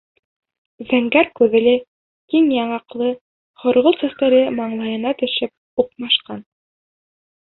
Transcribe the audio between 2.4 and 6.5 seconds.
яңаҡлы, һорғолт сәстәре маңлайына төшөп уҡмашҡан.